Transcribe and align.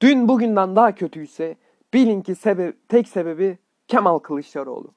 Dün 0.00 0.28
bugünden 0.28 0.76
daha 0.76 0.94
kötüyse 0.94 1.56
bilin 1.94 2.20
ki 2.20 2.34
sebe 2.34 2.72
tek 2.88 3.08
sebebi 3.08 3.58
Kemal 3.88 4.18
Kılıçdaroğlu. 4.18 4.94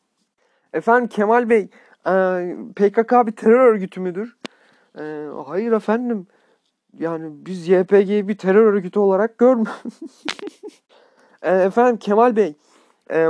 Efendim 0.73 1.07
Kemal 1.07 1.49
Bey 1.49 1.69
e, 2.07 2.11
PKK 2.75 3.27
bir 3.27 3.31
terör 3.31 3.59
örgütü 3.59 3.99
müdür? 3.99 4.37
E, 4.99 5.27
hayır 5.45 5.71
efendim. 5.71 6.27
Yani 6.99 7.45
biz 7.45 7.67
YPG'yi 7.67 8.27
bir 8.27 8.37
terör 8.37 8.73
örgütü 8.73 8.99
olarak 8.99 9.37
görmüyoruz. 9.37 10.23
efendim 11.41 11.97
Kemal 11.97 12.35
Bey 12.35 12.55
e, 13.11 13.29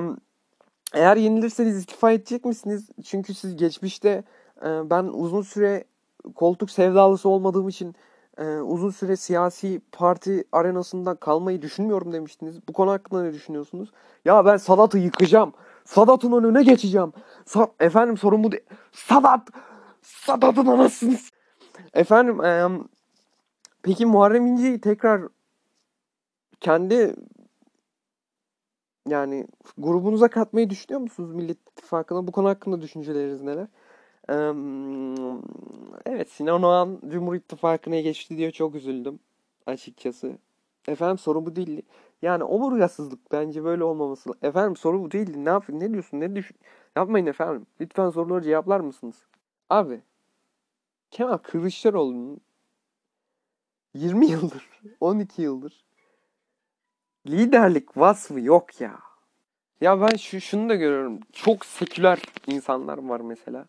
eğer 0.94 1.18
yenilirseniz 1.18 1.78
istifa 1.78 2.12
edecek 2.12 2.46
misiniz? 2.46 2.90
Çünkü 3.04 3.34
siz 3.34 3.56
geçmişte 3.56 4.24
e, 4.62 4.90
ben 4.90 5.04
uzun 5.04 5.42
süre 5.42 5.84
koltuk 6.36 6.72
sevdalısı 6.72 7.30
olmadığım 7.30 7.70
için 7.70 7.96
uzun 8.42 8.90
süre 8.90 9.16
siyasi 9.16 9.82
parti 9.92 10.44
arenasında 10.52 11.16
kalmayı 11.16 11.62
düşünmüyorum 11.62 12.14
demiştiniz. 12.14 12.68
Bu 12.68 12.74
konu 12.74 12.92
hakkında 12.92 13.24
ne 13.24 13.34
düşünüyorsunuz? 13.34 13.92
Ya 14.26 14.46
ben 14.46 14.58
Sadat'ı 14.58 14.98
yıkacağım. 14.98 15.54
Sadat'ın 15.86 16.32
önüne 16.32 16.64
geçeceğim. 16.64 17.14
Sa 17.46 17.68
Efendim 17.80 18.18
sorun 18.18 18.44
bu 18.44 18.52
değil. 18.52 18.64
Sadat! 18.92 19.50
Sadat'ın 20.02 20.66
anasınız. 20.68 21.30
Efendim 21.94 22.44
e, 22.44 22.68
peki 23.84 24.06
Muharrem 24.06 24.48
İnce'yi 24.48 24.82
tekrar 24.82 25.22
kendi 26.60 27.16
yani 29.08 29.48
grubunuza 29.78 30.28
katmayı 30.28 30.70
düşünüyor 30.70 31.02
musunuz 31.02 31.34
Millet 31.34 31.58
İttifakı'na? 31.58 32.28
Bu 32.28 32.32
konu 32.32 32.50
hakkında 32.50 32.82
düşünceleriniz 32.82 33.42
neler? 33.42 33.68
Evet 36.06 36.30
Sinan 36.30 36.64
Oğan 36.64 37.00
Cumhur 37.08 37.36
İttifakı'na 37.36 38.00
geçti 38.00 38.38
diye 38.38 38.52
çok 38.52 38.76
üzüldüm 38.76 39.20
açıkçası. 39.66 40.38
Efendim 40.88 41.18
soru 41.18 41.46
bu 41.46 41.56
değildi. 41.56 41.82
Yani 42.22 42.44
omurgasızlık 42.44 43.32
bence 43.32 43.64
böyle 43.64 43.84
olmaması. 43.84 44.30
Efendim 44.42 44.76
soru 44.76 45.02
bu 45.02 45.12
değildi. 45.12 45.46
Ne 45.46 45.50
yap 45.50 45.66
ne 45.70 45.92
diyorsun? 45.94 46.20
Ne 46.20 46.36
düşün? 46.36 46.58
Yapmayın 46.96 47.26
efendim. 47.26 47.68
Lütfen 47.82 48.10
soruları 48.10 48.44
cevaplar 48.44 48.80
mısınız? 48.80 49.16
Abi 49.70 50.02
Kemal 51.12 51.38
Kılıçdaroğlu'nun 51.38 52.42
20 53.94 54.26
yıldır, 54.26 54.70
12 55.00 55.42
yıldır 55.42 55.84
liderlik 57.28 57.98
vasfı 57.98 58.40
yok 58.40 58.82
ya. 58.82 59.00
Ya 59.82 60.02
ben 60.02 60.16
şu 60.16 60.42
şunu 60.42 60.70
da 60.70 60.76
görüyorum. 60.76 61.20
Çok 61.34 61.66
seküler 61.66 62.20
insanlar 62.48 62.98
var 62.98 63.20
mesela 63.20 63.66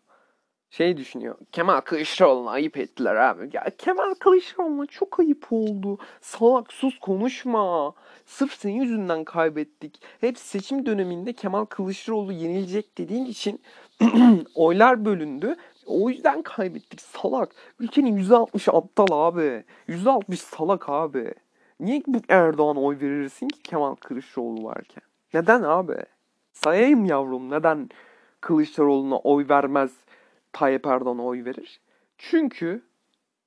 şey 0.69 0.97
düşünüyor. 0.97 1.35
Kemal 1.51 1.81
Kılıçdaroğlu'na 1.81 2.51
ayıp 2.51 2.77
ettiler 2.77 3.15
abi. 3.15 3.49
Ya 3.53 3.65
Kemal 3.77 4.13
Kılıçdaroğlu'na 4.13 4.85
çok 4.85 5.19
ayıp 5.19 5.47
oldu. 5.51 5.97
Salak 6.21 6.73
sus 6.73 6.99
konuşma. 6.99 7.93
Sırf 8.25 8.53
senin 8.53 8.81
yüzünden 8.81 9.23
kaybettik. 9.23 10.01
Hep 10.21 10.37
seçim 10.37 10.85
döneminde 10.85 11.33
Kemal 11.33 11.65
Kılıçdaroğlu 11.65 12.31
yenilecek 12.31 12.97
dediğin 12.97 13.25
için 13.25 13.61
oylar 14.55 15.05
bölündü. 15.05 15.55
O 15.85 16.09
yüzden 16.09 16.41
kaybettik 16.41 17.01
salak. 17.01 17.55
Ülkenin 17.79 18.17
%60 18.17 18.77
aptal 18.77 19.07
abi. 19.11 19.63
%60 19.89 20.35
salak 20.35 20.89
abi. 20.89 21.33
Niye 21.79 22.01
bu 22.07 22.17
Erdoğan 22.29 22.77
oy 22.77 22.99
verirsin 22.99 23.47
ki 23.47 23.61
Kemal 23.63 23.95
Kılıçdaroğlu 23.95 24.63
varken? 24.63 25.03
Neden 25.33 25.63
abi? 25.63 25.97
Sayayım 26.53 27.05
yavrum 27.05 27.49
neden 27.49 27.89
Kılıçdaroğlu'na 28.41 29.17
oy 29.17 29.45
vermez 29.49 29.91
Tayyip 30.55 30.87
Erdoğan'a 30.87 31.23
oy 31.23 31.45
verir. 31.45 31.79
Çünkü 32.17 32.83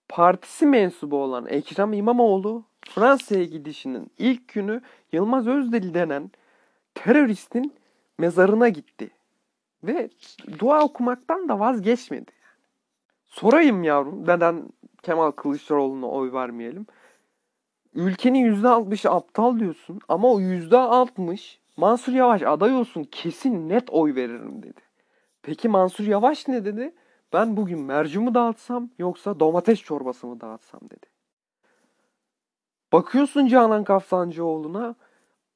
partisi 0.09 0.67
mensubu 0.67 1.17
olan 1.17 1.47
Ekrem 1.47 1.93
İmamoğlu 1.93 2.65
Fransa'ya 2.89 3.45
gidişinin 3.45 4.11
ilk 4.19 4.49
günü 4.49 4.81
Yılmaz 5.13 5.47
Özdil 5.47 5.95
denen 5.95 6.31
teröristin 6.95 7.75
mezarına 8.19 8.69
gitti. 8.69 9.11
Ve 9.85 10.11
dua 10.59 10.85
okumaktan 10.85 11.49
da 11.49 11.61
vazgeçmedi. 11.61 12.31
Sorayım 13.27 13.85
yavrum 13.85 14.23
neden 14.23 14.69
Kemal 15.03 15.31
Kılıçdaroğlu'na 15.31 16.07
oy 16.07 16.33
vermeyelim? 16.33 16.87
Ülkenin 17.95 18.63
%60'ı 18.63 19.11
aptal 19.11 19.59
diyorsun 19.59 20.01
ama 20.09 20.33
o 20.33 20.41
%60 20.41 21.59
Mansur 21.77 22.13
Yavaş 22.13 22.43
aday 22.43 22.75
olsun 22.75 23.05
kesin 23.05 23.69
net 23.69 23.91
oy 23.91 24.15
veririm 24.15 24.63
dedi. 24.63 24.88
Peki 25.49 25.69
Mansur 25.69 26.05
Yavaş 26.05 26.49
ne 26.49 26.65
dedi? 26.65 26.95
Ben 27.33 27.57
bugün 27.57 27.79
merci 27.79 28.19
mi 28.19 28.35
dağıtsam 28.35 28.91
yoksa 28.99 29.41
domates 29.41 29.81
çorbası 29.81 30.27
mı 30.27 30.41
dağıtsam 30.41 30.81
dedi. 30.85 31.07
Bakıyorsun 32.93 33.47
Canan 33.47 33.85
Kaftancıoğlu'na 33.85 34.95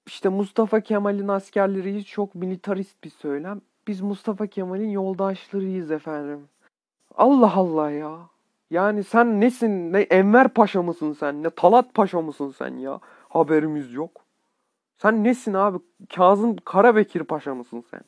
işte 0.07 0.29
Mustafa 0.29 0.81
Kemal'in 0.81 1.29
askerleri 1.29 2.05
çok 2.05 2.35
militarist 2.35 3.05
bir 3.05 3.11
söylem. 3.11 3.61
Biz 3.87 4.01
Mustafa 4.01 4.47
Kemal'in 4.47 4.91
yoldaşlarıyız 4.91 5.91
efendim. 5.91 6.49
Allah 7.15 7.53
Allah 7.55 7.91
ya. 7.91 8.19
Yani 8.71 9.05
sen 9.05 9.41
nesin? 9.41 9.93
Ne 9.93 10.01
Enver 10.01 10.49
Paşa 10.49 10.83
mısın 10.83 11.13
sen? 11.13 11.43
Ne 11.43 11.51
Talat 11.51 11.95
Paşa 11.95 12.21
mısın 12.21 12.55
sen 12.59 12.77
ya? 12.77 13.01
Haberimiz 13.29 13.93
yok. 13.93 14.21
Sen 14.99 15.25
nesin 15.25 15.55
abi? 15.55 15.79
Kazım 16.15 16.57
Karabekir 16.57 17.25
Paşa 17.25 17.55
mısın 17.55 17.85
sen? 17.91 18.01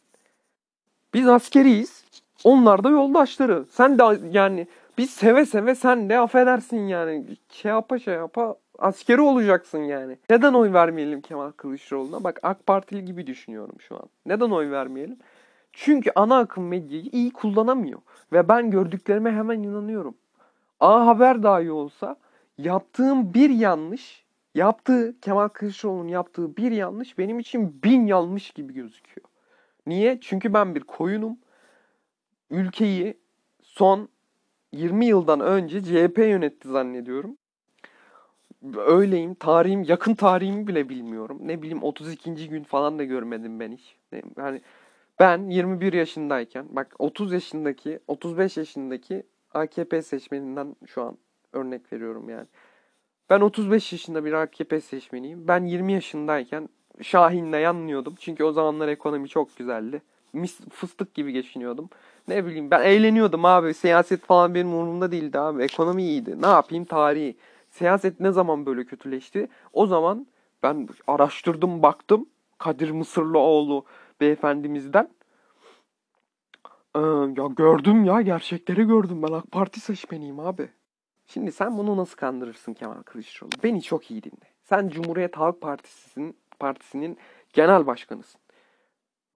Biz 1.15 1.29
askeriyiz. 1.29 2.05
Onlar 2.45 2.85
da 2.85 2.91
yoldaşları. 2.91 3.65
Sen 3.71 3.99
de 3.99 4.03
yani 4.31 4.67
biz 4.99 5.11
seve 5.11 5.47
seve 5.47 5.75
sen 5.75 6.09
de 6.09 6.19
affedersin 6.19 6.87
yani. 6.87 7.25
Şey 7.51 7.71
yapa 7.71 7.99
şey 7.99 8.15
yapa 8.15 8.57
askeri 8.79 9.21
olacaksın 9.21 9.79
yani. 9.79 10.19
Neden 10.31 10.55
oy 10.55 10.73
vermeyelim 10.73 11.21
Kemal 11.21 11.51
Kılıçdaroğlu'na? 11.51 12.25
Bak 12.25 12.41
AK 12.43 12.67
Partili 12.67 13.05
gibi 13.05 13.27
düşünüyorum 13.27 13.77
şu 13.89 13.97
an. 13.97 14.09
Neden 14.27 14.51
oy 14.51 14.71
vermeyelim? 14.71 15.19
Çünkü 15.73 16.11
ana 16.15 16.39
akım 16.39 16.69
medyayı 16.69 17.05
iyi 17.13 17.31
kullanamıyor. 17.31 18.01
Ve 18.33 18.49
ben 18.49 18.71
gördüklerime 18.71 19.33
hemen 19.33 19.63
inanıyorum. 19.63 20.15
A 20.81 21.07
Haber 21.07 21.43
dahi 21.43 21.71
olsa 21.71 22.17
yaptığım 22.59 23.35
bir 23.35 23.51
yanlış, 23.51 24.25
yaptığı 24.55 25.15
Kemal 25.21 25.49
Kılıçdaroğlu'nun 25.49 26.09
yaptığı 26.09 26.57
bir 26.57 26.73
yanlış 26.73 27.19
benim 27.19 27.39
için 27.39 27.83
bin 27.85 28.07
yanlış 28.07 28.51
gibi 28.51 28.75
gözüküyor. 28.75 29.34
Niye? 29.87 30.19
Çünkü 30.21 30.55
ben 30.55 30.75
bir 30.75 30.81
koyunum. 30.81 31.39
Ülkeyi 32.51 33.19
son 33.63 34.09
20 34.73 35.07
yıldan 35.07 35.41
önce 35.41 35.83
CHP 35.83 36.19
yönetti 36.19 36.69
zannediyorum. 36.69 37.37
Öyleyim. 38.77 39.35
Tarihim, 39.35 39.83
yakın 39.83 40.15
tarihimi 40.15 40.67
bile 40.67 40.89
bilmiyorum. 40.89 41.39
Ne 41.43 41.63
bileyim 41.63 41.83
32. 41.83 42.49
gün 42.49 42.63
falan 42.63 42.99
da 42.99 43.05
görmedim 43.05 43.61
ben 43.61 43.73
hiç. 43.73 43.97
Yani 44.37 44.61
ben 45.19 45.49
21 45.49 45.93
yaşındayken 45.93 46.67
bak 46.71 46.95
30 46.99 47.33
yaşındaki 47.33 47.99
35 48.09 48.57
yaşındaki 48.57 49.23
AKP 49.55 50.03
seçmeninden 50.03 50.77
şu 50.87 51.03
an 51.03 51.19
örnek 51.53 51.93
veriyorum 51.93 52.29
yani. 52.29 52.47
Ben 53.31 53.41
35 53.41 53.93
yaşında 53.93 54.25
bir 54.25 54.33
AKP 54.33 54.81
seçmeniyim. 54.81 55.49
Ben 55.49 55.65
20 55.65 55.93
yaşındayken 55.93 56.69
Şahin'le 57.03 57.53
yanlıyordum. 57.61 58.15
Çünkü 58.21 58.45
o 58.45 58.53
zamanlar 58.53 58.89
ekonomi 58.89 59.29
çok 59.29 59.57
güzeldi. 59.57 60.03
Mis, 60.33 60.61
fıstık 60.71 61.15
gibi 61.15 61.33
geçiniyordum. 61.33 61.89
Ne 62.29 62.47
bileyim 62.47 62.71
ben 62.71 62.83
eğleniyordum 62.83 63.45
abi. 63.45 63.75
Siyaset 63.75 64.25
falan 64.25 64.55
benim 64.55 64.75
umurumda 64.75 65.13
değildi 65.13 65.39
abi. 65.39 65.63
Ekonomi 65.63 66.03
iyiydi. 66.03 66.43
Ne 66.43 66.47
yapayım 66.47 66.85
tarihi. 66.85 67.37
Siyaset 67.71 68.21
ne 68.21 68.33
zaman 68.33 68.67
böyle 68.67 68.85
kötüleşti? 68.85 69.49
O 69.73 69.87
zaman 69.87 70.27
ben 70.63 70.89
araştırdım 71.07 71.83
baktım. 71.83 72.27
Kadir 72.59 72.91
Mısırlıoğlu 72.91 73.85
beyefendimizden. 74.21 75.09
Ee, 76.97 77.01
ya 77.37 77.47
gördüm 77.57 78.05
ya 78.05 78.21
gerçekleri 78.21 78.85
gördüm. 78.85 79.23
Ben 79.23 79.33
AK 79.33 79.51
Parti 79.53 79.81
seçmeniyim 79.81 80.41
abi. 80.41 80.69
Şimdi 81.27 81.53
sen 81.53 81.79
bunu 81.79 81.97
nasıl 81.97 82.17
kandırırsın 82.17 82.75
Kemal 82.75 83.03
Kılıçdaroğlu? 83.03 83.53
Beni 83.63 83.83
çok 83.83 84.11
iyi 84.11 84.23
dinle. 84.23 84.55
Sen 84.63 84.89
Cumhuriyet 84.89 85.37
Halk 85.37 85.61
Partisi'nin 85.61 86.37
Partisi'nin 86.59 87.19
genel 87.53 87.87
başkanısın. 87.87 88.41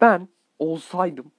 Ben 0.01 0.29
olsaydım 0.59 1.33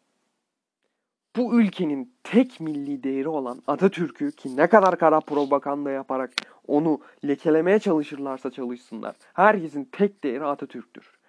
bu 1.35 1.61
ülkenin 1.61 2.13
tek 2.23 2.59
milli 2.59 3.03
değeri 3.03 3.29
olan 3.29 3.61
Atatürk'ü 3.67 4.31
ki 4.31 4.57
ne 4.57 4.67
kadar 4.67 4.99
kara 4.99 5.19
propaganda 5.19 5.91
yaparak 5.91 6.33
onu 6.67 6.99
lekelemeye 7.27 7.79
çalışırlarsa 7.79 8.51
çalışsınlar. 8.51 9.15
Herkesin 9.33 9.89
tek 9.91 10.23
değeri 10.23 10.45
Atatürk'tür. 10.45 11.19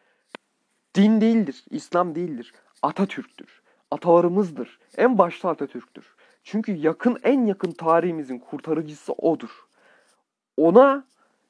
Din 0.94 1.20
değildir, 1.20 1.64
İslam 1.70 2.14
değildir. 2.14 2.52
Atatürk'tür. 2.82 3.62
Atalarımızdır. 3.90 4.78
En 4.96 5.18
başta 5.18 5.48
Atatürk'tür. 5.48 6.14
Çünkü 6.42 6.72
yakın 6.72 7.18
en 7.22 7.46
yakın 7.46 7.70
tarihimizin 7.70 8.38
kurtarıcısı 8.38 9.12
odur. 9.12 9.66
Ona 10.56 11.04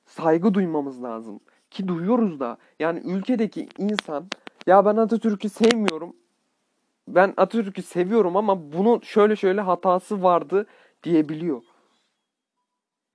saygı 0.07 0.55
duymamız 0.55 1.03
lazım. 1.03 1.41
Ki 1.71 1.89
duyuyoruz 1.89 2.41
da 2.41 2.57
yani 2.81 3.01
ülkedeki 3.05 3.69
insan 3.79 4.31
ya 4.67 4.85
ben 4.85 4.97
Atatürk'ü 4.97 5.49
sevmiyorum. 5.49 6.17
Ben 7.09 7.35
Atatürk'ü 7.37 7.83
seviyorum 7.83 8.37
ama 8.37 8.73
bunu 8.73 9.01
şöyle 9.03 9.37
şöyle 9.37 9.61
hatası 9.61 10.23
vardı 10.23 10.67
diyebiliyor. 11.03 11.63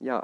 Ya 0.01 0.23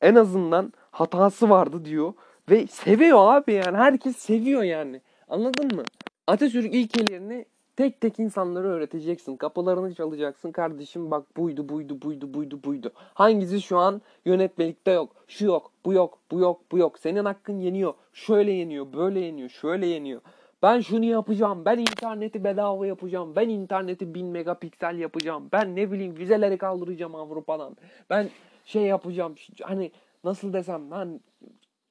en 0.00 0.14
azından 0.14 0.72
hatası 0.90 1.50
vardı 1.50 1.84
diyor 1.84 2.12
Ve 2.50 2.66
seviyor 2.66 3.34
abi 3.34 3.52
yani. 3.52 3.76
Herkes 3.76 4.16
seviyor 4.16 4.62
yani. 4.62 5.00
Anladın 5.28 5.76
mı? 5.76 5.82
Atatürk 6.26 6.74
ilkelerini 6.74 7.46
tek 7.80 8.00
tek 8.00 8.18
insanlara 8.18 8.68
öğreteceksin. 8.68 9.36
Kapılarını 9.36 9.94
çalacaksın. 9.94 10.52
Kardeşim 10.52 11.10
bak 11.10 11.36
buydu 11.36 11.68
buydu 11.68 12.02
buydu 12.02 12.34
buydu 12.34 12.60
buydu. 12.64 12.92
Hangisi 13.14 13.62
şu 13.62 13.78
an 13.78 14.02
yönetmelikte 14.24 14.90
yok. 14.90 15.16
Şu 15.28 15.46
yok 15.46 15.72
bu 15.84 15.92
yok 15.92 16.18
bu 16.30 16.40
yok 16.40 16.60
bu 16.72 16.78
yok. 16.78 16.98
Senin 16.98 17.24
hakkın 17.24 17.58
yeniyor. 17.58 17.94
Şöyle 18.12 18.52
yeniyor 18.52 18.92
böyle 18.92 19.20
yeniyor 19.20 19.48
şöyle 19.48 19.86
yeniyor. 19.86 20.20
Ben 20.62 20.80
şunu 20.80 21.04
yapacağım. 21.04 21.64
Ben 21.64 21.78
interneti 21.78 22.44
bedava 22.44 22.86
yapacağım. 22.86 23.36
Ben 23.36 23.48
interneti 23.48 24.14
1000 24.14 24.26
megapiksel 24.26 24.98
yapacağım. 24.98 25.48
Ben 25.52 25.76
ne 25.76 25.92
bileyim 25.92 26.16
vizeleri 26.16 26.58
kaldıracağım 26.58 27.14
Avrupa'dan. 27.14 27.76
Ben 28.10 28.30
şey 28.64 28.82
yapacağım. 28.82 29.34
Hani 29.62 29.92
nasıl 30.24 30.52
desem 30.52 30.90
ben 30.90 31.20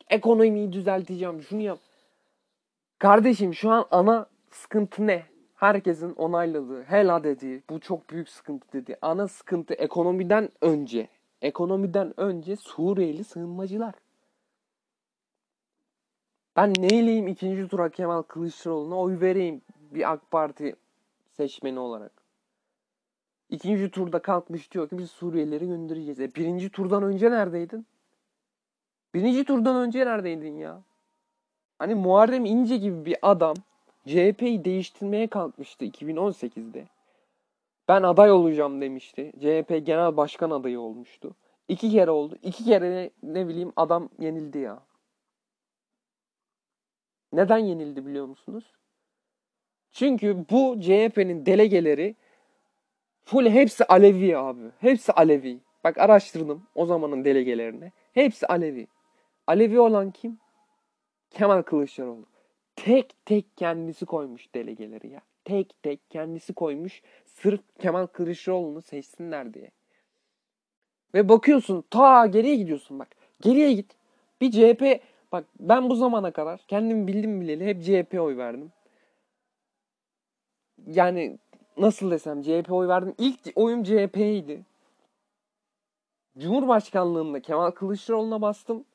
ekonomiyi 0.10 0.74
düzelteceğim. 0.74 1.42
Şunu 1.42 1.62
yap. 1.62 1.80
Kardeşim 3.00 3.54
şu 3.54 3.70
an 3.70 3.86
ana 3.92 4.26
sıkıntı 4.52 5.08
ne? 5.08 5.39
Herkesin 5.60 6.14
onayladığı, 6.14 6.84
hela 6.84 7.24
dediği, 7.24 7.64
bu 7.70 7.80
çok 7.80 8.10
büyük 8.10 8.30
sıkıntı 8.30 8.74
dedi. 8.74 8.98
Ana 9.02 9.28
sıkıntı 9.28 9.74
ekonomiden 9.74 10.50
önce, 10.62 11.08
ekonomiden 11.42 12.20
önce 12.20 12.56
Suriyeli 12.56 13.24
sığınmacılar. 13.24 13.96
Ben 16.56 16.74
neyleyim 16.74 17.28
ikinci 17.28 17.68
tura 17.68 17.90
Kemal 17.90 18.22
Kılıçdaroğlu'na 18.22 18.96
oy 18.96 19.20
vereyim 19.20 19.62
bir 19.92 20.12
AK 20.12 20.32
Parti 20.32 20.76
seçmeni 21.32 21.80
olarak. 21.80 22.12
İkinci 23.50 23.92
turda 23.92 24.22
kalkmış 24.22 24.72
diyor 24.72 24.90
ki 24.90 24.98
biz 24.98 25.12
Suriyelileri 25.12 25.68
göndereceğiz. 25.68 26.20
E 26.20 26.36
birinci 26.36 26.70
turdan 26.70 27.04
önce 27.04 27.32
neredeydin? 27.32 27.86
Birinci 29.14 29.46
turdan 29.46 29.76
önce 29.76 30.06
neredeydin 30.06 30.58
ya? 30.58 30.82
Hani 31.80 31.96
Muharrem 31.96 32.46
İnce 32.46 32.78
gibi 32.78 33.06
bir 33.06 33.18
adam 33.22 33.56
CHP'yi 34.08 34.66
değiştirmeye 34.66 35.28
kalkmıştı 35.28 35.86
2018'de. 35.86 36.88
Ben 37.88 38.04
aday 38.04 38.32
olacağım 38.32 38.82
demişti. 38.82 39.32
CHP 39.40 39.86
genel 39.86 40.18
başkan 40.18 40.52
adayı 40.52 40.80
olmuştu. 40.80 41.36
İki 41.68 41.92
kere 41.92 42.12
oldu. 42.12 42.38
İki 42.44 42.64
kere 42.64 42.92
ne, 42.92 43.10
ne 43.24 43.48
bileyim 43.48 43.74
adam 43.76 44.10
yenildi 44.20 44.58
ya. 44.58 44.80
Neden 47.34 47.58
yenildi 47.58 48.06
biliyor 48.06 48.26
musunuz? 48.26 48.74
Çünkü 49.92 50.46
bu 50.50 50.80
CHP'nin 50.82 51.46
delegeleri 51.46 52.16
full 53.26 53.46
hepsi 53.46 53.86
Alevi 53.86 54.38
abi. 54.38 54.72
Hepsi 54.80 55.12
Alevi. 55.12 55.60
Bak 55.84 55.98
araştırdım 55.98 56.68
o 56.76 56.86
zamanın 56.86 57.26
delegelerini. 57.26 57.92
Hepsi 58.14 58.48
Alevi. 58.48 58.88
Alevi 59.48 59.80
olan 59.80 60.12
kim? 60.12 60.40
Kemal 61.30 61.62
Kılıçdaroğlu. 61.62 62.26
Tek 62.86 63.26
tek 63.26 63.58
kendisi 63.58 64.06
koymuş 64.06 64.56
delegeleri 64.56 65.10
ya. 65.10 65.22
Tek 65.46 65.84
tek 65.84 66.10
kendisi 66.10 66.54
koymuş 66.54 67.02
sırf 67.26 67.62
Kemal 67.80 68.06
Kılıçdaroğlu'nu 68.08 68.82
seçsinler 68.82 69.54
diye. 69.54 69.72
Ve 71.14 71.30
bakıyorsun 71.30 71.84
ta 71.90 72.26
geriye 72.26 72.56
gidiyorsun 72.56 73.00
bak. 73.00 73.08
Geriye 73.42 73.74
git. 73.74 73.96
Bir 74.42 74.52
CHP 74.52 75.02
bak 75.32 75.46
ben 75.60 75.90
bu 75.90 75.96
zamana 75.96 76.32
kadar 76.32 76.62
kendim 76.68 77.08
bildim 77.08 77.42
bileli 77.42 77.66
hep 77.66 77.84
CHP 77.84 78.20
oy 78.20 78.38
verdim. 78.38 78.72
Yani 80.88 81.38
nasıl 81.78 82.12
desem 82.12 82.42
CHP 82.42 82.72
oy 82.72 82.88
verdim. 82.88 83.16
İlk 83.18 83.40
oyum 83.56 83.84
CHP'ydi. 83.84 84.62
Cumhurbaşkanlığında 86.38 87.40
Kemal 87.40 87.72
Kılıçdaroğlu'na 87.72 88.42
bastım 88.42 88.86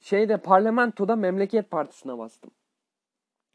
şeyde 0.00 0.36
parlamentoda 0.36 1.16
Memleket 1.16 1.70
Partisi'ne 1.70 2.18
bastım. 2.18 2.50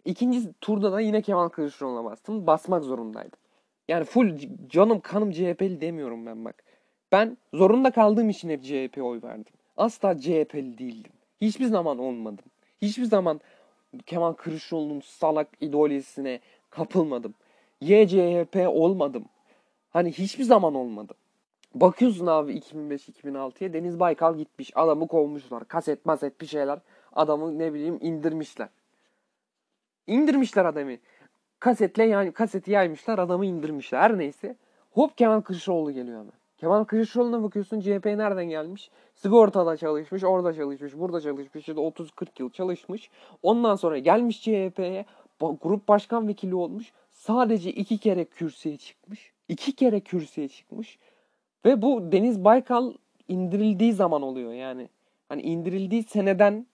İkinci 0.06 0.54
turda 0.62 0.92
da 0.92 1.00
yine 1.00 1.22
Kemal 1.22 1.50
Kılıçdaroğlu'na 1.50 2.04
bastım. 2.04 2.48
Basmak 2.48 2.84
zorundaydım. 2.84 3.40
Yani 3.88 4.06
full 4.06 4.40
canım 4.70 5.00
kanım 5.00 5.32
CHP'li 5.32 5.82
demiyorum 5.82 6.26
ben 6.26 6.46
bak. 6.46 6.64
Ben 7.12 7.38
zorunda 7.54 7.92
kaldığım 7.92 8.30
için 8.30 8.50
hep 8.50 8.64
CHP 8.64 9.04
oy 9.04 9.22
verdim. 9.24 9.54
Asla 9.78 10.20
CHP'li 10.20 10.78
değildim. 10.78 11.12
Hiçbir 11.42 11.66
zaman 11.66 11.98
olmadım. 11.98 12.46
Hiçbir 12.82 13.06
zaman 13.06 13.42
Kemal 14.06 14.34
Kılıçdaroğlu'nun 14.34 15.00
salak 15.00 15.48
ideolojisine 15.62 16.40
kapılmadım. 16.70 17.34
YCHP 17.82 18.68
olmadım. 18.68 19.26
Hani 19.90 20.12
hiçbir 20.12 20.44
zaman 20.44 20.76
olmadım. 20.76 21.16
Bakıyorsun 21.74 22.28
abi 22.28 22.54
2005-2006'ya 22.60 23.74
Deniz 23.74 24.00
Baykal 24.00 24.38
gitmiş. 24.38 24.72
Adamı 24.76 25.08
kovmuşlar. 25.08 25.68
Kaset 25.68 26.06
maset 26.06 26.42
bir 26.42 26.46
şeyler. 26.46 26.80
Adamı 27.14 27.60
ne 27.60 27.74
bileyim 27.74 27.98
indirmişler. 28.02 28.70
İndirmişler 30.08 30.66
adamı. 30.66 30.92
Kasetle 31.60 32.04
yani 32.04 32.32
kaseti 32.32 32.72
yaymışlar 32.72 33.20
adamı 33.20 33.46
indirmişler. 33.46 34.00
Her 34.00 34.18
neyse. 34.18 34.56
Hop 34.92 35.18
Kemal 35.18 35.42
Kılıçdaroğlu 35.42 35.92
geliyor 35.92 36.20
hemen. 36.20 36.34
Kemal 36.58 36.84
Kılıçdaroğlu'na 36.84 37.44
bakıyorsun 37.44 37.80
CHP 37.80 38.06
nereden 38.06 38.46
gelmiş? 38.46 38.92
Sigortada 39.16 39.78
çalışmış, 39.78 40.24
orada 40.24 40.54
çalışmış, 40.54 40.94
burada 40.98 41.22
çalışmış. 41.22 41.56
İşte 41.56 41.72
30-40 41.72 42.28
yıl 42.40 42.50
çalışmış. 42.50 43.10
Ondan 43.44 43.76
sonra 43.76 43.98
gelmiş 43.98 44.42
CHP'ye 44.42 45.06
grup 45.40 45.88
başkan 45.88 46.28
vekili 46.28 46.56
olmuş. 46.56 46.94
Sadece 47.12 47.72
iki 47.72 47.98
kere 47.98 48.26
kürsüye 48.26 48.78
çıkmış. 48.78 49.32
İki 49.48 49.76
kere 49.76 50.00
kürsüye 50.00 50.48
çıkmış. 50.48 51.00
Ve 51.66 51.82
bu 51.82 52.12
Deniz 52.12 52.44
Baykal 52.44 52.94
indirildiği 53.28 53.94
zaman 53.94 54.22
oluyor 54.22 54.54
yani. 54.54 54.90
Hani 55.30 55.42
indirildiği 55.42 56.04
seneden 56.04 56.68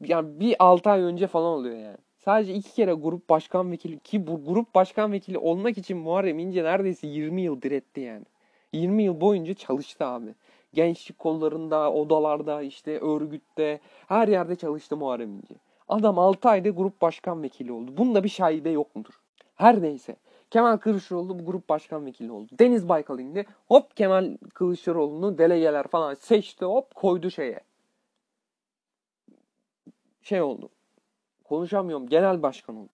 yani 0.00 0.40
bir 0.40 0.56
6 0.58 0.90
ay 0.90 1.00
önce 1.00 1.26
falan 1.26 1.58
oluyor 1.58 1.76
yani. 1.76 1.96
Sadece 2.18 2.54
iki 2.54 2.74
kere 2.74 2.92
grup 2.92 3.28
başkan 3.28 3.72
vekili 3.72 3.98
ki 3.98 4.26
bu 4.26 4.44
grup 4.44 4.74
başkan 4.74 5.12
vekili 5.12 5.38
olmak 5.38 5.78
için 5.78 5.96
Muharrem 5.98 6.38
İnce 6.38 6.64
neredeyse 6.64 7.06
20 7.06 7.42
yıl 7.42 7.62
diretti 7.62 8.00
yani. 8.00 8.24
20 8.72 9.02
yıl 9.02 9.20
boyunca 9.20 9.54
çalıştı 9.54 10.04
abi. 10.06 10.34
Gençlik 10.74 11.18
kollarında, 11.18 11.92
odalarda, 11.92 12.62
işte 12.62 12.98
örgütte, 12.98 13.80
her 14.08 14.28
yerde 14.28 14.56
çalıştı 14.56 14.96
Muharrem 14.96 15.34
İnce. 15.34 15.54
Adam 15.88 16.18
6 16.18 16.48
ayda 16.48 16.68
grup 16.68 17.02
başkan 17.02 17.42
vekili 17.42 17.72
oldu. 17.72 17.96
Bunda 17.96 18.24
bir 18.24 18.28
şaibe 18.28 18.70
yok 18.70 18.96
mudur? 18.96 19.20
Her 19.54 19.82
neyse. 19.82 20.16
Kemal 20.50 20.76
Kılıçdaroğlu 20.76 21.38
bu 21.38 21.46
grup 21.46 21.68
başkan 21.68 22.06
vekili 22.06 22.32
oldu. 22.32 22.50
Deniz 22.58 22.88
Baykal 22.88 23.18
indi. 23.18 23.46
Hop 23.68 23.96
Kemal 23.96 24.36
Kılıçdaroğlu'nu 24.54 25.38
delegeler 25.38 25.86
falan 25.86 26.14
seçti 26.14 26.64
hop 26.64 26.94
koydu 26.94 27.30
şeye. 27.30 27.60
Şey 30.22 30.42
oldu. 30.42 30.68
Konuşamıyorum. 31.44 32.08
Genel 32.08 32.42
başkan 32.42 32.76
oldu. 32.76 32.88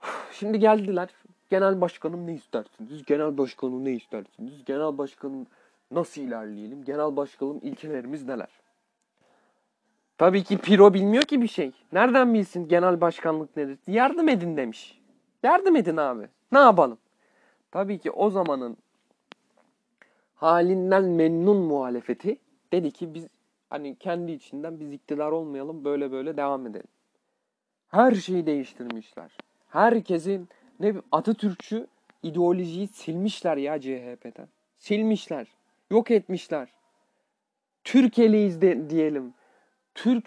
Şimdi 0.32 0.58
geldiler. 0.58 1.08
Genel 1.50 1.80
başkanım 1.80 2.26
ne 2.26 2.34
istersiniz? 2.34 3.04
Genel 3.04 3.38
başkanım 3.38 3.84
ne 3.84 3.92
istersiniz? 3.92 4.64
Genel 4.64 4.98
başkanım 4.98 5.46
nasıl 5.90 6.20
ilerleyelim? 6.20 6.84
Genel 6.84 7.16
başkanım 7.16 7.60
ilkelerimiz 7.62 8.28
neler? 8.28 8.48
Tabii 10.18 10.44
ki 10.44 10.58
Piro 10.58 10.94
bilmiyor 10.94 11.22
ki 11.22 11.42
bir 11.42 11.48
şey. 11.48 11.72
Nereden 11.92 12.34
bilsin 12.34 12.68
genel 12.68 13.00
başkanlık 13.00 13.56
nedir? 13.56 13.78
Yardım 13.86 14.28
edin 14.28 14.56
demiş. 14.56 15.00
Yardım 15.42 15.76
edin 15.76 15.96
abi. 15.96 16.28
Ne 16.52 16.58
yapalım? 16.58 16.98
Tabii 17.70 17.98
ki 17.98 18.10
o 18.10 18.30
zamanın 18.30 18.76
halinden 20.34 21.04
memnun 21.04 21.56
muhalefeti 21.56 22.38
dedi 22.72 22.90
ki 22.90 23.14
biz 23.14 23.26
hani 23.70 23.96
kendi 23.96 24.32
içinden 24.32 24.80
biz 24.80 24.92
iktidar 24.92 25.32
olmayalım 25.32 25.84
böyle 25.84 26.12
böyle 26.12 26.36
devam 26.36 26.66
edelim. 26.66 26.88
Her 27.88 28.14
şeyi 28.14 28.46
değiştirmişler. 28.46 29.36
Herkesin 29.68 30.48
ne 30.80 30.94
Atatürkçü 31.12 31.86
ideolojiyi 32.22 32.88
silmişler 32.88 33.56
ya 33.56 33.80
CHP'den. 33.80 34.48
Silmişler. 34.78 35.46
Yok 35.90 36.10
etmişler. 36.10 36.68
Türkiye'liyiz 37.84 38.60
de 38.60 38.90
diyelim. 38.90 39.34
Türk 39.94 40.24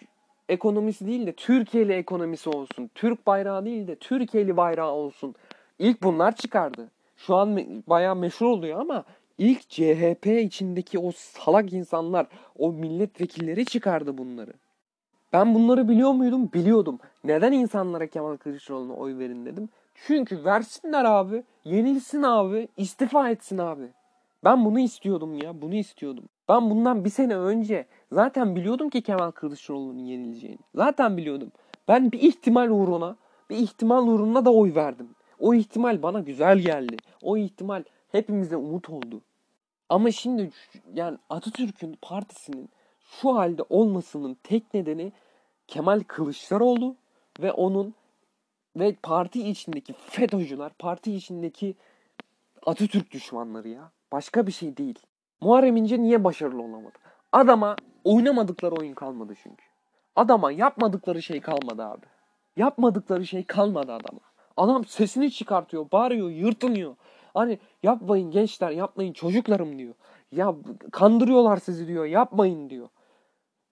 ekonomisi 0.49 1.07
değil 1.07 1.27
de 1.27 1.33
Türkiye'li 1.33 1.93
ekonomisi 1.93 2.49
olsun. 2.49 2.89
Türk 2.95 3.27
bayrağı 3.27 3.65
değil 3.65 3.87
de 3.87 3.95
Türkiye'li 3.95 4.57
bayrağı 4.57 4.91
olsun. 4.91 5.35
İlk 5.79 6.03
bunlar 6.03 6.35
çıkardı. 6.35 6.91
Şu 7.15 7.35
an 7.35 7.59
bayağı 7.87 8.15
meşhur 8.15 8.45
oluyor 8.45 8.79
ama 8.79 9.03
ilk 9.37 9.69
CHP 9.69 10.27
içindeki 10.27 10.99
o 10.99 11.11
salak 11.15 11.73
insanlar, 11.73 12.27
o 12.57 12.71
milletvekilleri 12.71 13.65
çıkardı 13.65 14.17
bunları. 14.17 14.53
Ben 15.33 15.55
bunları 15.55 15.89
biliyor 15.89 16.11
muydum? 16.11 16.49
Biliyordum. 16.53 16.99
Neden 17.23 17.51
insanlara 17.51 18.07
Kemal 18.07 18.37
Kılıçdaroğlu'na 18.37 18.93
oy 18.93 19.17
verin 19.17 19.45
dedim. 19.45 19.69
Çünkü 19.95 20.45
versinler 20.45 21.05
abi. 21.05 21.43
Yenilsin 21.65 22.23
abi. 22.23 22.67
istifa 22.77 23.29
etsin 23.29 23.57
abi. 23.57 23.87
Ben 24.43 24.65
bunu 24.65 24.79
istiyordum 24.79 25.37
ya. 25.37 25.61
Bunu 25.61 25.75
istiyordum. 25.75 26.23
Ben 26.49 26.69
bundan 26.69 27.05
bir 27.05 27.09
sene 27.09 27.37
önce 27.37 27.85
zaten 28.11 28.55
biliyordum 28.55 28.89
ki 28.89 29.01
Kemal 29.01 29.31
Kılıçdaroğlu'nun 29.31 29.99
yenileceğini. 29.99 30.59
Zaten 30.75 31.17
biliyordum. 31.17 31.51
Ben 31.87 32.11
bir 32.11 32.19
ihtimal 32.19 32.69
uğruna, 32.69 33.15
bir 33.49 33.57
ihtimal 33.57 34.07
uğruna 34.07 34.45
da 34.45 34.53
oy 34.53 34.75
verdim. 34.75 35.09
O 35.43 35.53
ihtimal 35.53 36.03
bana 36.03 36.19
güzel 36.19 36.59
geldi. 36.59 36.97
O 37.21 37.37
ihtimal 37.37 37.83
hepimize 38.11 38.57
umut 38.57 38.89
oldu. 38.89 39.21
Ama 39.89 40.11
şimdi 40.11 40.51
yani 40.93 41.17
Atatürk'ün 41.29 41.97
partisinin 42.01 42.69
şu 42.99 43.35
halde 43.35 43.63
olmasının 43.69 44.37
tek 44.43 44.73
nedeni 44.73 45.11
Kemal 45.67 45.99
Kılıçdaroğlu 46.07 46.95
ve 47.39 47.51
onun 47.51 47.93
ve 48.75 48.95
parti 49.03 49.49
içindeki 49.49 49.93
FETÖ'cüler, 49.93 50.71
parti 50.79 51.15
içindeki 51.15 51.75
Atatürk 52.65 53.11
düşmanları 53.11 53.69
ya. 53.69 53.91
Başka 54.11 54.47
bir 54.47 54.51
şey 54.51 54.77
değil. 54.77 54.99
Muharrem 55.41 55.75
İnce 55.75 56.01
niye 56.01 56.23
başarılı 56.23 56.61
olamadı? 56.61 56.97
Adama 57.31 57.75
oynamadıkları 58.03 58.75
oyun 58.75 58.93
kalmadı 58.93 59.33
çünkü. 59.43 59.65
Adama 60.15 60.51
yapmadıkları 60.51 61.21
şey 61.21 61.41
kalmadı 61.41 61.83
abi. 61.83 62.05
Yapmadıkları 62.57 63.25
şey 63.25 63.43
kalmadı 63.43 63.93
adama. 63.93 64.32
Adam 64.57 64.85
sesini 64.85 65.31
çıkartıyor, 65.31 65.91
bağırıyor, 65.91 66.29
yırtınıyor. 66.29 66.95
Hani 67.33 67.59
yapmayın 67.83 68.31
gençler, 68.31 68.71
yapmayın 68.71 69.13
çocuklarım 69.13 69.79
diyor. 69.79 69.93
Ya 70.31 70.55
kandırıyorlar 70.91 71.57
sizi 71.57 71.87
diyor, 71.87 72.05
yapmayın 72.05 72.69
diyor. 72.69 72.89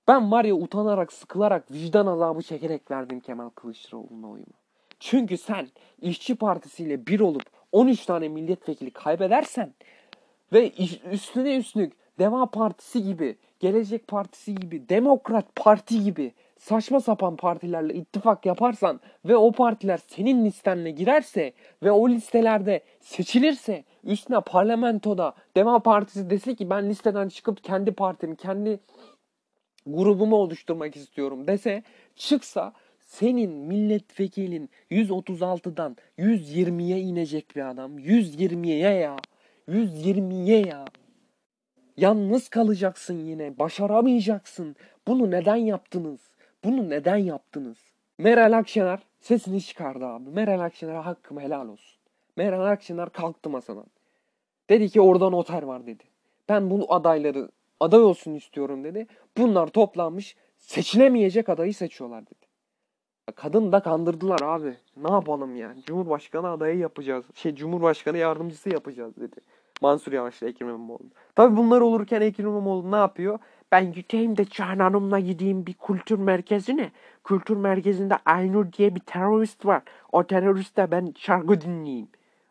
Ben 0.08 0.32
var 0.32 0.46
ya 0.46 0.56
utanarak, 0.56 1.14
sıkılarak, 1.14 1.72
vicdan 1.72 2.08
azabı 2.08 2.42
çekerek 2.42 2.92
verdim 2.92 3.20
Kemal 3.20 3.50
Kılıçdaroğlu'na 3.50 4.30
oyumu. 4.30 4.54
Çünkü 5.00 5.38
sen 5.38 5.68
işçi 6.02 6.36
partisiyle 6.36 7.08
bir 7.08 7.20
olup 7.20 7.44
13 7.72 8.06
tane 8.06 8.28
milletvekili 8.28 8.92
kaybedersen 8.92 9.74
ve 10.54 10.72
üstüne 11.12 11.58
üstlük 11.58 11.94
Deva 12.20 12.46
Partisi 12.46 13.04
gibi, 13.04 13.38
Gelecek 13.60 14.08
Partisi 14.08 14.56
gibi, 14.56 14.90
Demokrat 14.90 15.56
Parti 15.56 16.04
gibi 16.04 16.34
saçma 16.62 17.00
sapan 17.00 17.36
partilerle 17.36 17.94
ittifak 17.94 18.46
yaparsan 18.46 19.00
ve 19.26 19.36
o 19.36 19.52
partiler 19.52 20.00
senin 20.08 20.46
listenle 20.46 20.92
girerse 20.92 21.54
ve 21.84 21.92
o 21.92 22.10
listelerde 22.10 22.82
seçilirse 23.00 23.84
üstüne 24.04 24.42
parlamentoda 24.42 25.34
Deva 25.58 25.80
Partisi 25.80 26.30
dese 26.30 26.56
ki 26.56 26.70
ben 26.70 26.90
listeden 26.90 27.28
çıkıp 27.28 27.64
kendi 27.64 27.92
partimi, 27.92 28.36
kendi 28.36 28.80
grubumu 29.86 30.36
oluşturmak 30.36 30.96
istiyorum 30.96 31.48
dese 31.48 31.84
çıksa 32.16 32.74
senin 33.00 33.52
milletvekilin 33.52 34.70
136'dan 34.92 35.98
120'ye 36.20 37.00
inecek 37.00 37.56
bir 37.56 37.70
adam. 37.70 38.00
120'ye 38.00 38.94
ya. 38.94 39.16
120'ye 39.68 40.66
ya. 40.68 40.86
Yalnız 41.98 42.50
kalacaksın 42.50 43.20
yine. 43.20 43.60
Başaramayacaksın. 43.60 44.76
Bunu 45.08 45.32
neden 45.32 45.56
yaptınız? 45.56 46.31
Bunu 46.64 46.90
neden 46.90 47.18
yaptınız? 47.18 47.78
Meral 48.18 48.58
Akşener 48.58 49.00
sesini 49.20 49.62
çıkardı 49.62 50.06
abi. 50.06 50.30
Meral 50.30 50.60
Akşener'e 50.60 50.98
hakkım 50.98 51.40
helal 51.40 51.68
olsun. 51.68 52.00
Meral 52.38 52.66
Akşener 52.66 53.10
kalktı 53.10 53.50
masadan. 53.50 53.86
Dedi 54.70 54.90
ki 54.90 55.02
orada 55.02 55.30
noter 55.30 55.64
var 55.64 55.88
dedi. 55.88 56.04
Ben 56.50 56.70
bu 56.70 56.94
adayları 56.94 57.50
aday 57.80 58.04
olsun 58.04 58.34
istiyorum 58.34 58.84
dedi. 58.84 59.08
Bunlar 59.38 59.68
toplanmış 59.68 60.36
seçilemeyecek 60.58 61.50
adayı 61.50 61.74
seçiyorlar 61.74 62.26
dedi. 62.26 62.52
Kadın 63.36 63.72
da 63.72 63.80
kandırdılar 63.80 64.40
abi. 64.42 64.78
Ne 64.98 65.12
yapalım 65.12 65.56
yani? 65.56 65.84
Cumhurbaşkanı 65.84 66.50
adayı 66.50 66.78
yapacağız. 66.78 67.26
Şey 67.36 67.56
Cumhurbaşkanı 67.56 68.18
yardımcısı 68.18 68.70
yapacağız 68.70 69.16
dedi. 69.16 69.36
Mansur 69.82 70.12
Yavaş'la 70.12 70.48
Ekrem 70.48 70.70
İmamoğlu. 70.70 71.10
Tabi 71.36 71.58
bunlar 71.58 71.82
olurken 71.82 72.22
Ekrem 72.22 72.48
İmamoğlu 72.48 72.92
ne 72.92 72.96
yapıyor? 72.96 73.40
Ben 73.72 73.92
gideyim 73.94 74.38
de 74.38 74.46
Canan 74.46 74.80
Hanım'la 74.80 75.20
gideyim 75.20 75.66
bir 75.66 75.74
kültür 75.74 76.20
merkezine. 76.20 76.92
Kültür 77.24 77.58
merkezinde 77.58 78.18
Aynur 78.26 78.74
diye 78.74 78.96
bir 78.96 79.00
terörist 79.00 79.66
var. 79.66 79.82
O 80.12 80.24
teröriste 80.24 80.92
ben 80.92 81.14
şarkı 81.18 81.62
dinleyeyim. 81.62 82.08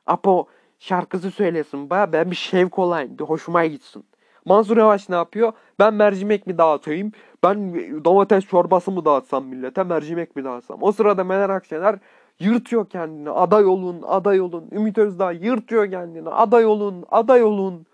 Apo 0.06 0.46
şarkısı 0.78 1.30
söylesin 1.30 1.90
bana 1.90 2.12
ben 2.12 2.30
bir 2.30 2.36
şevk 2.36 2.78
olayım. 2.78 3.18
Bir 3.18 3.24
hoşuma 3.24 3.66
gitsin. 3.66 4.04
Mansur 4.44 4.76
Yavaş 4.76 5.08
ne 5.08 5.14
yapıyor? 5.16 5.52
Ben 5.78 5.94
mercimek 5.94 6.46
mi 6.46 6.58
dağıtayım? 6.58 7.12
Ben 7.44 7.74
domates 8.04 8.46
çorbası 8.46 8.90
mı 8.90 9.04
dağıtsam 9.04 9.46
millete? 9.46 9.82
Mercimek 9.82 10.36
mi 10.36 10.44
dağıtsam? 10.44 10.82
O 10.82 10.92
sırada 10.92 11.24
Meral 11.24 11.56
Akşener 11.56 11.98
yırtıyor 12.40 12.88
kendini. 12.88 13.30
Aday 13.30 13.64
olun, 13.64 14.02
aday 14.06 14.40
olun. 14.40 14.68
Ümit 14.72 14.98
Özdağ 14.98 15.32
yırtıyor 15.32 15.90
kendini. 15.90 16.28
Aday 16.28 16.66
olun, 16.66 17.04
aday 17.10 17.42
olun. 17.42 17.86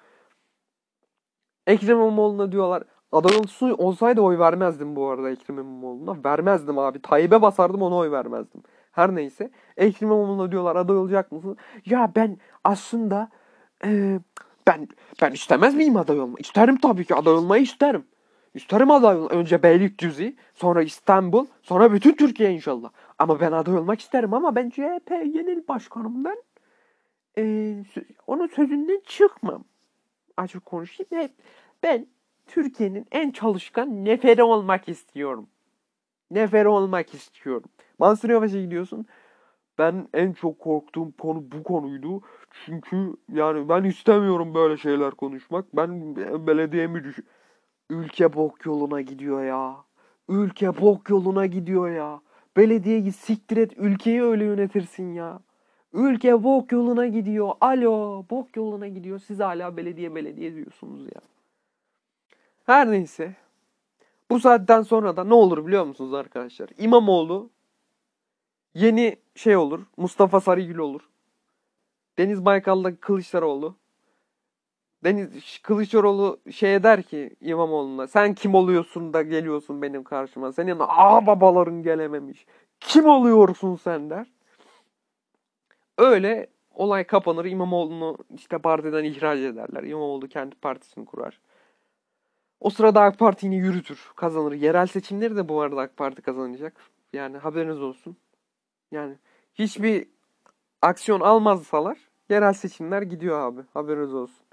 Ekrem 1.66 1.96
İmamoğlu'na 1.96 2.52
diyorlar. 2.52 2.82
Aday 3.12 3.36
olsun, 3.36 3.70
olsaydı 3.70 4.20
oy 4.20 4.38
vermezdim 4.38 4.96
bu 4.96 5.08
arada 5.08 5.30
Ekrem 5.30 5.58
İmamoğlu'na. 5.58 6.24
Vermezdim 6.24 6.78
abi. 6.78 7.02
Tayyip'e 7.02 7.42
basardım 7.42 7.82
ona 7.82 7.96
oy 7.96 8.10
vermezdim. 8.10 8.62
Her 8.92 9.14
neyse. 9.14 9.50
Ekrem 9.76 10.08
İmamoğlu'na 10.08 10.52
diyorlar 10.52 10.76
aday 10.76 10.96
olacak 10.96 11.32
mısın? 11.32 11.56
Ya 11.86 12.12
ben 12.16 12.38
aslında 12.64 13.30
e, 13.84 14.20
ben 14.66 14.88
ben 15.22 15.32
istemez 15.32 15.74
miyim 15.74 15.96
aday 15.96 16.20
olmayı? 16.20 16.36
İsterim 16.38 16.76
tabii 16.76 17.04
ki 17.04 17.14
aday 17.14 17.34
olmayı 17.34 17.62
isterim. 17.62 18.04
İsterim 18.54 18.90
aday 18.90 19.16
olmayı. 19.16 19.30
Önce 19.30 19.62
Beylikdüzü, 19.62 20.36
sonra 20.54 20.82
İstanbul, 20.82 21.46
sonra 21.62 21.92
bütün 21.92 22.12
Türkiye 22.12 22.52
inşallah. 22.52 22.90
Ama 23.18 23.40
ben 23.40 23.52
aday 23.52 23.76
olmak 23.76 24.00
isterim 24.00 24.34
ama 24.34 24.54
ben 24.56 24.70
CHP 24.70 25.08
genel 25.08 25.68
başkanımdan 25.68 26.36
e, 27.38 27.74
onun 28.26 28.46
sözünden 28.46 29.00
çıkmam. 29.06 29.64
Açık 30.36 30.66
konuşayım. 30.66 31.30
Ben 31.82 32.06
Türkiye'nin 32.46 33.06
en 33.12 33.30
çalışkan 33.30 34.04
neferi 34.04 34.42
olmak 34.42 34.88
istiyorum. 34.88 35.46
Neferi 36.30 36.68
olmak 36.68 37.14
istiyorum. 37.14 37.70
Mansur 37.98 38.30
Yavaş'a 38.30 38.60
gidiyorsun. 38.60 39.06
Ben 39.78 40.08
en 40.14 40.32
çok 40.32 40.58
korktuğum 40.58 41.12
konu 41.18 41.44
bu 41.52 41.62
konuydu. 41.62 42.20
Çünkü 42.64 43.12
yani 43.32 43.68
ben 43.68 43.84
istemiyorum 43.84 44.54
böyle 44.54 44.76
şeyler 44.76 45.10
konuşmak. 45.10 45.76
Ben 45.76 46.16
belediyemi 46.46 47.04
düş... 47.04 47.16
Ülke 47.90 48.32
bok 48.32 48.66
yoluna 48.66 49.00
gidiyor 49.00 49.44
ya. 49.44 49.76
Ülke 50.28 50.80
bok 50.80 51.10
yoluna 51.10 51.46
gidiyor 51.46 51.90
ya. 51.90 52.20
Belediyeyi 52.56 53.12
siktir 53.12 53.56
et 53.56 53.72
ülkeyi 53.76 54.22
öyle 54.22 54.44
yönetirsin 54.44 55.14
ya. 55.14 55.40
Ülke 55.92 56.42
bok 56.42 56.72
yoluna 56.72 57.06
gidiyor. 57.06 57.52
Alo 57.60 58.24
bok 58.30 58.56
yoluna 58.56 58.88
gidiyor. 58.88 59.18
Siz 59.18 59.40
hala 59.40 59.76
belediye 59.76 60.14
belediye 60.14 60.54
diyorsunuz 60.54 61.02
ya. 61.02 61.20
Her 62.66 62.90
neyse. 62.90 63.34
Bu 64.30 64.40
saatten 64.40 64.82
sonra 64.82 65.16
da 65.16 65.24
ne 65.24 65.34
olur 65.34 65.66
biliyor 65.66 65.84
musunuz 65.84 66.14
arkadaşlar? 66.14 66.70
İmamoğlu 66.78 67.50
yeni 68.74 69.16
şey 69.34 69.56
olur. 69.56 69.80
Mustafa 69.96 70.40
Sarıgül 70.40 70.78
olur. 70.78 71.08
Deniz 72.18 72.44
Baykal'da 72.44 72.96
Kılıçdaroğlu. 72.96 73.76
Deniz 75.04 75.58
Kılıçdaroğlu 75.62 76.40
şey 76.50 76.82
der 76.82 77.02
ki 77.02 77.36
İmamoğlu'na 77.40 78.06
sen 78.06 78.34
kim 78.34 78.54
oluyorsun 78.54 79.12
da 79.12 79.22
geliyorsun 79.22 79.82
benim 79.82 80.04
karşıma. 80.04 80.52
Senin 80.52 80.76
a 80.80 81.26
babaların 81.26 81.82
gelememiş. 81.82 82.46
Kim 82.80 83.06
oluyorsun 83.06 83.76
sen 83.76 84.10
der. 84.10 84.26
Öyle 85.98 86.46
olay 86.74 87.04
kapanır. 87.04 87.44
İmamoğlu'nu 87.44 88.18
işte 88.34 88.58
partiden 88.58 89.04
ihraç 89.04 89.38
ederler. 89.38 89.82
İmamoğlu 89.82 90.28
kendi 90.28 90.54
partisini 90.54 91.04
kurar. 91.04 91.40
O 92.60 92.70
sırada 92.70 93.02
AK 93.02 93.18
Parti'ni 93.18 93.56
yürütür. 93.56 94.10
Kazanır. 94.16 94.52
Yerel 94.52 94.86
seçimleri 94.86 95.36
de 95.36 95.48
bu 95.48 95.60
arada 95.60 95.80
AK 95.80 95.96
Parti 95.96 96.22
kazanacak. 96.22 96.76
Yani 97.12 97.38
haberiniz 97.38 97.82
olsun. 97.82 98.16
Yani 98.92 99.18
hiçbir 99.54 100.08
aksiyon 100.82 101.20
almazsalar 101.20 101.98
yerel 102.28 102.52
seçimler 102.52 103.02
gidiyor 103.02 103.40
abi. 103.40 103.60
Haberiniz 103.74 104.14
olsun. 104.14 104.46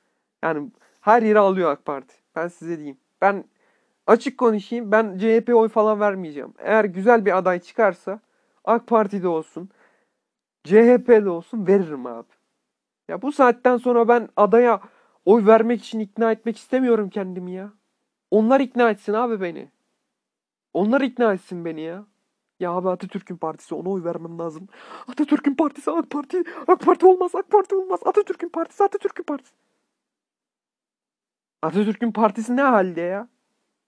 Yani 0.44 0.72
her 1.02 1.22
yeri 1.22 1.40
alıyor 1.40 1.72
AK 1.72 1.86
Parti. 1.86 2.16
Ben 2.36 2.48
size 2.48 2.78
diyeyim. 2.78 2.98
Ben 3.22 3.46
açık 4.08 4.38
konuşayım. 4.38 4.92
Ben 4.92 5.18
CHP 5.18 5.56
oy 5.56 5.70
falan 5.70 6.00
vermeyeceğim. 6.00 6.54
Eğer 6.58 6.86
güzel 6.86 7.26
bir 7.26 7.38
aday 7.38 7.60
çıkarsa 7.60 8.20
AK 8.66 8.88
Parti'de 8.88 9.28
olsun, 9.28 9.70
CHP'de 10.64 11.30
olsun 11.30 11.68
veririm 11.68 12.06
abi. 12.06 12.28
Ya 13.08 13.22
bu 13.22 13.32
saatten 13.32 13.78
sonra 13.78 14.08
ben 14.08 14.30
adaya 14.36 14.82
oy 15.26 15.46
vermek 15.46 15.82
için 15.82 16.00
ikna 16.00 16.32
etmek 16.32 16.58
istemiyorum 16.58 17.10
kendimi 17.10 17.52
ya. 17.52 17.72
Onlar 18.34 18.60
ikna 18.60 18.90
etsin 18.90 19.14
abi 19.14 19.42
beni. 19.42 19.70
Onlar 20.74 21.02
ikna 21.02 21.34
etsin 21.34 21.66
beni 21.66 21.82
ya. 21.82 22.06
Ya 22.60 22.72
abi 22.72 22.90
Atatürk'ün 22.90 23.38
partisi 23.38 23.76
ona 23.76 23.90
oy 23.90 24.04
vermem 24.04 24.40
lazım. 24.40 24.68
Atatürk'ün 25.08 25.56
partisi 25.56 25.92
AK 25.92 26.10
Parti. 26.10 26.44
AK 26.68 26.80
Parti 26.80 27.06
olmaz 27.06 27.36
AK 27.36 27.52
Parti 27.52 27.76
olmaz. 27.76 28.00
Atatürk'ün 28.06 28.50
partisi 28.50 28.84
Atatürk'ün 28.84 29.24
partisi. 29.24 29.54
Atatürk'ün 31.62 32.12
partisi 32.12 32.56
ne 32.56 32.62
halde 32.62 33.02
ya? 33.02 33.28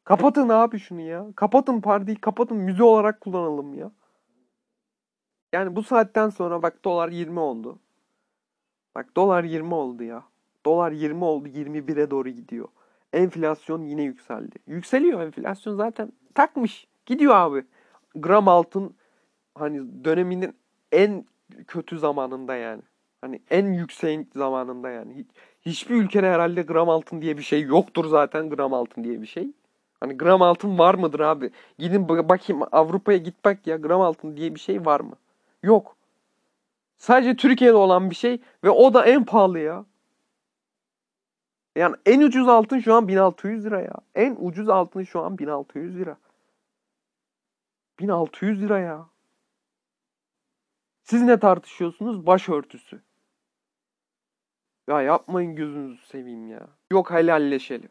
Kapatın 0.04 0.50
abi 0.50 0.80
şunu 0.80 1.02
ya. 1.02 1.25
Kapatın 1.36 1.82
partiyi 1.82 2.18
kapatın 2.18 2.58
müze 2.58 2.84
olarak 2.84 3.22
kullanalım 3.22 3.74
ya. 3.74 3.92
Yani 5.54 5.75
bu 5.75 5.84
saatten 5.84 6.30
sonra 6.30 6.64
bak 6.64 6.86
dolar 6.86 7.10
20 7.10 7.40
oldu. 7.40 7.80
Bak 8.96 9.16
dolar 9.16 9.44
20 9.44 9.74
oldu 9.74 10.04
ya. 10.04 10.24
Dolar 10.66 10.92
20 10.92 11.24
oldu 11.24 11.48
21'e 11.48 12.12
doğru 12.12 12.30
gidiyor. 12.30 12.68
Enflasyon 13.15 13.86
yine 13.86 14.03
yükseldi. 14.03 14.55
Yükseliyor 14.67 15.22
enflasyon 15.22 15.75
zaten 15.75 16.12
takmış. 16.34 16.88
Gidiyor 17.05 17.36
abi 17.36 17.65
gram 18.15 18.48
altın 18.48 18.95
hani 19.55 20.05
döneminin 20.05 20.55
en 20.91 21.25
kötü 21.67 22.00
zamanında 22.00 22.55
yani. 22.55 22.81
Hani 23.22 23.41
en 23.50 23.74
yüksek 23.74 24.27
zamanında 24.36 24.89
yani. 24.89 25.15
Hiç, 25.15 25.27
hiçbir 25.65 25.95
ülkede 25.95 26.29
herhalde 26.29 26.62
gram 26.62 26.89
altın 26.89 27.22
diye 27.22 27.38
bir 27.38 27.43
şey 27.43 27.62
yoktur 27.62 28.05
zaten 28.05 28.50
gram 28.50 28.74
altın 28.74 29.03
diye 29.03 29.22
bir 29.22 29.27
şey. 29.27 29.48
Hani 30.00 30.17
gram 30.17 30.41
altın 30.41 30.79
var 30.79 30.95
mıdır 30.95 31.19
abi? 31.19 31.51
Gidin 31.79 32.01
ba- 32.05 32.29
bakayım 32.29 32.63
Avrupa'ya 32.72 33.17
git 33.17 33.45
bak 33.45 33.67
ya 33.67 33.75
gram 33.75 34.01
altın 34.01 34.38
diye 34.38 34.55
bir 34.55 34.60
şey 34.60 34.86
var 34.86 35.00
mı? 35.00 35.15
Yok. 35.63 35.95
Sadece 36.98 37.36
Türkiye'de 37.36 37.75
olan 37.75 38.10
bir 38.10 38.15
şey 38.15 38.39
ve 38.63 38.69
o 38.69 38.93
da 38.93 39.05
en 39.05 39.25
pahalı 39.25 39.60
ya. 39.60 39.86
Yani 41.75 41.96
en 42.05 42.22
ucuz 42.22 42.48
altın 42.48 42.79
şu 42.79 42.94
an 42.94 43.08
1600 43.08 43.65
lira 43.65 43.82
ya. 43.82 43.94
En 44.15 44.38
ucuz 44.39 44.70
altın 44.70 45.03
şu 45.03 45.22
an 45.22 45.38
1600 45.38 45.98
lira. 45.98 46.17
1600 48.00 48.62
lira 48.62 48.79
ya. 48.79 49.05
Siz 51.03 51.22
ne 51.22 51.39
tartışıyorsunuz? 51.39 52.25
Başörtüsü. 52.25 53.01
Ya 54.88 55.01
yapmayın 55.01 55.55
gözünüzü 55.55 56.05
seveyim 56.05 56.48
ya. 56.48 56.67
Yok 56.91 57.12
helalleşelim. 57.12 57.89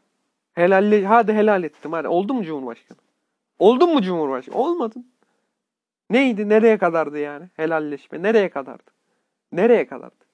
Helalle 0.53 1.07
hadi 1.07 1.33
helal 1.33 1.65
ettim 1.65 1.93
hadi. 1.93 2.09
Oldu 2.09 2.35
mu 2.35 2.45
Cumhurbaşkanı? 2.45 2.99
Oldun 3.59 3.95
mu 3.95 4.03
Cumhurbaşkanı? 4.03 4.57
Olmadın. 4.57 5.07
Neydi? 6.11 6.49
Nereye 6.49 6.79
kadardı 6.79 7.19
yani? 7.19 7.49
Helalleşme. 7.55 8.23
Nereye 8.23 8.51
kadardı? 8.51 8.91
Nereye 9.53 9.87
kadardı? 9.87 10.25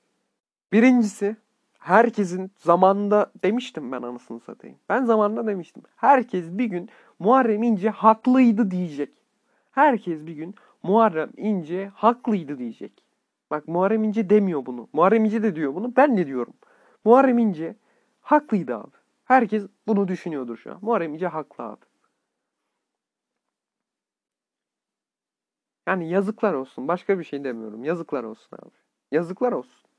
Birincisi 0.72 1.36
herkesin 1.80 2.52
zamanında 2.56 3.32
demiştim 3.44 3.92
ben 3.92 4.02
anasını 4.02 4.40
satayım. 4.40 4.78
Ben 4.88 5.04
zamanında 5.04 5.46
demiştim. 5.46 5.82
Herkes 5.96 6.44
bir 6.50 6.64
gün 6.64 6.88
Muharrem 7.18 7.62
İnce 7.62 7.90
haklıydı 7.90 8.70
diyecek. 8.70 9.10
Herkes 9.70 10.26
bir 10.26 10.32
gün 10.32 10.54
Muharrem 10.82 11.30
İnce 11.36 11.90
haklıydı 11.94 12.58
diyecek. 12.58 13.04
Bak 13.50 13.68
Muharrem 13.68 14.04
İnce 14.04 14.30
demiyor 14.30 14.66
bunu. 14.66 14.88
Muharrem 14.92 15.24
İnce 15.24 15.42
de 15.42 15.56
diyor 15.56 15.74
bunu. 15.74 15.96
Ben 15.96 16.16
de 16.16 16.26
diyorum. 16.26 16.54
Muharrem 17.04 17.38
İnce 17.38 17.76
haklıydı 18.20 18.76
abi. 18.76 18.96
Herkes 19.24 19.66
bunu 19.86 20.08
düşünüyordur 20.08 20.56
şu 20.56 20.72
an. 20.72 20.78
Muharrem 20.82 21.14
İnce 21.14 21.26
haklı 21.26 21.64
abi. 21.64 21.84
Yani 25.86 26.08
yazıklar 26.10 26.54
olsun. 26.54 26.88
Başka 26.88 27.18
bir 27.18 27.24
şey 27.24 27.44
demiyorum. 27.44 27.84
Yazıklar 27.84 28.24
olsun 28.24 28.58
abi. 28.62 28.70
Yazıklar 29.12 29.52
olsun. 29.52 29.89